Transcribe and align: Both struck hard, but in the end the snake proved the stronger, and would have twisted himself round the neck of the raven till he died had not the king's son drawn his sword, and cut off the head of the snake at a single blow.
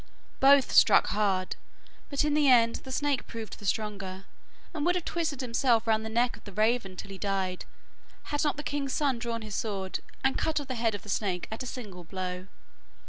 Both 0.39 0.71
struck 0.71 1.05
hard, 1.09 1.57
but 2.09 2.25
in 2.25 2.33
the 2.33 2.49
end 2.49 2.77
the 2.77 2.91
snake 2.91 3.27
proved 3.27 3.59
the 3.59 3.67
stronger, 3.67 4.25
and 4.73 4.83
would 4.83 4.95
have 4.95 5.05
twisted 5.05 5.41
himself 5.41 5.85
round 5.85 6.03
the 6.03 6.09
neck 6.09 6.35
of 6.35 6.43
the 6.43 6.51
raven 6.51 6.95
till 6.95 7.11
he 7.11 7.19
died 7.19 7.65
had 8.23 8.43
not 8.43 8.57
the 8.57 8.63
king's 8.63 8.93
son 8.93 9.19
drawn 9.19 9.43
his 9.43 9.53
sword, 9.53 9.99
and 10.23 10.39
cut 10.39 10.59
off 10.59 10.65
the 10.69 10.73
head 10.73 10.95
of 10.95 11.03
the 11.03 11.09
snake 11.09 11.47
at 11.51 11.61
a 11.61 11.67
single 11.67 12.03
blow. 12.03 12.47